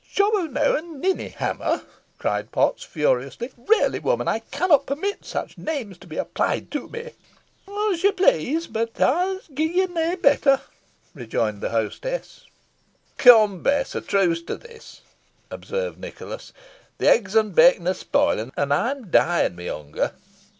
[0.15, 1.83] "Jobberknow and ninny hammer,"
[2.17, 7.11] cried Potts, furiously; "really, woman, I cannot permit such names to be applied to me."
[7.67, 10.59] "Os yo please, boh ey'st gi' ye nah better,"
[11.13, 12.47] rejoined the hostess.
[13.17, 15.01] "Come, Bess, a truce to this,"
[15.51, 16.51] observed Nicholas;
[16.97, 20.13] "the eggs and bacon are spoiling, and I'm dying with hunger.